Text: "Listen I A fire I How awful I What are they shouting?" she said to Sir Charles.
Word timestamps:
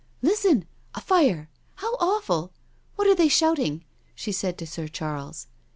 "Listen 0.23 0.65
I 0.95 0.99
A 0.99 1.01
fire 1.03 1.47
I 1.77 1.81
How 1.81 1.93
awful 1.97 2.51
I 2.55 2.57
What 2.95 3.07
are 3.07 3.13
they 3.13 3.27
shouting?" 3.27 3.85
she 4.15 4.31
said 4.31 4.57
to 4.57 4.65
Sir 4.65 4.87
Charles. 4.87 5.45